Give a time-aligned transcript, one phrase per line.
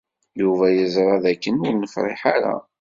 [0.41, 2.55] Yuba yeẓra dakken ur nefṛiḥ ara.